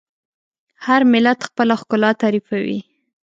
هر 0.85 1.01
ملت 1.13 1.39
خپله 1.47 1.73
ښکلا 1.81 2.11
تعریفوي. 2.21 2.79